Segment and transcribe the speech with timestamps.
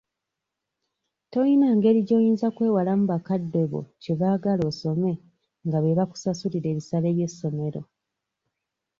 [1.31, 5.11] Toyina ngeri gy'oyinza kwewalamu bakadde bo kye baagala osome
[5.65, 7.81] nga be bakusasulira ebisale ky'essomero.